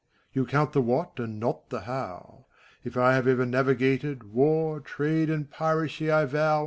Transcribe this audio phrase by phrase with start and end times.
[0.33, 2.47] You count the What, and not the How:
[2.83, 4.23] If I have ever navigated.
[4.23, 6.59] War, Trade and Piracy, I vow.